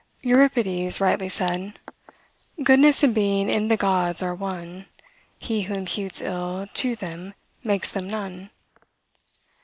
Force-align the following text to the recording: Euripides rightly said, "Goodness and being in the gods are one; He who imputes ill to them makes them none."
Euripides 0.23 0.99
rightly 0.99 1.29
said, 1.29 1.77
"Goodness 2.63 3.03
and 3.03 3.13
being 3.13 3.47
in 3.49 3.67
the 3.67 3.77
gods 3.77 4.23
are 4.23 4.33
one; 4.33 4.87
He 5.37 5.61
who 5.61 5.75
imputes 5.75 6.21
ill 6.21 6.65
to 6.73 6.95
them 6.95 7.35
makes 7.63 7.91
them 7.91 8.09
none." 8.09 8.49